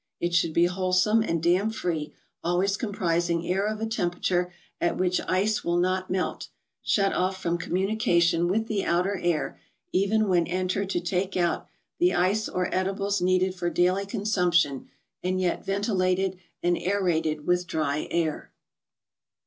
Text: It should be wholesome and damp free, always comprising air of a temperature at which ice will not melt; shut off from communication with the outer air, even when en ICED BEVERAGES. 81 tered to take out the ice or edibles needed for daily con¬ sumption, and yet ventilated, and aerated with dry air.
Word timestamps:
It 0.19 0.33
should 0.33 0.53
be 0.53 0.65
wholesome 0.65 1.21
and 1.21 1.43
damp 1.43 1.75
free, 1.75 2.11
always 2.43 2.75
comprising 2.75 3.45
air 3.47 3.67
of 3.67 3.79
a 3.79 3.85
temperature 3.85 4.51
at 4.79 4.97
which 4.97 5.21
ice 5.27 5.63
will 5.63 5.77
not 5.77 6.09
melt; 6.09 6.49
shut 6.81 7.13
off 7.13 7.39
from 7.39 7.59
communication 7.59 8.47
with 8.47 8.65
the 8.65 8.83
outer 8.83 9.19
air, 9.19 9.59
even 9.91 10.27
when 10.27 10.47
en 10.47 10.65
ICED 10.65 10.73
BEVERAGES. 10.73 10.75
81 10.75 10.85
tered 10.85 10.89
to 10.89 10.99
take 11.07 11.37
out 11.37 11.67
the 11.99 12.15
ice 12.15 12.49
or 12.49 12.73
edibles 12.73 13.21
needed 13.21 13.53
for 13.53 13.69
daily 13.69 14.07
con¬ 14.07 14.21
sumption, 14.21 14.87
and 15.21 15.39
yet 15.39 15.63
ventilated, 15.63 16.39
and 16.63 16.79
aerated 16.79 17.45
with 17.45 17.67
dry 17.67 18.07
air. 18.09 18.51